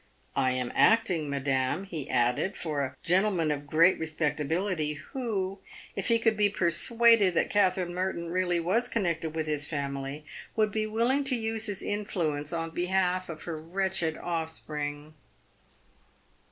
"I 0.35 0.49
am 0.53 0.71
acting, 0.73 1.29
madam," 1.29 1.83
he 1.83 2.09
added," 2.09 2.57
for 2.57 2.81
a 2.81 2.95
gentleman 3.03 3.51
of 3.51 3.67
great 3.67 3.99
respectability, 3.99 4.93
who, 4.93 5.59
if 5.95 6.07
he 6.07 6.17
could 6.17 6.35
be 6.35 6.49
persuaded 6.49 7.35
that 7.35 7.51
Katherine 7.51 7.93
Merton 7.93 8.31
really 8.31 8.59
was 8.59 8.89
connected 8.89 9.35
with 9.35 9.45
his 9.45 9.67
family, 9.67 10.25
would 10.55 10.71
be 10.71 10.87
willing 10.87 11.23
to 11.25 11.35
use 11.35 11.67
his 11.67 11.83
influence 11.83 12.51
on 12.51 12.71
behalf 12.71 13.29
of 13.29 13.43
her 13.43 13.61
wretched 13.61 14.17
offspring." 14.17 15.13